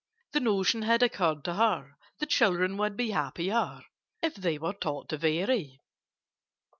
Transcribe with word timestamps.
The 0.31 0.39
notion 0.39 0.81
had 0.81 1.03
occurred 1.03 1.43
to 1.43 1.53
her, 1.53 1.95
The 2.17 2.25
children 2.25 2.75
would 2.77 2.97
be 2.97 3.11
happier, 3.11 3.81
If 4.23 4.33
they 4.33 4.57
were 4.57 4.73
taught 4.73 5.09
to 5.09 5.17
vary. 5.17 5.79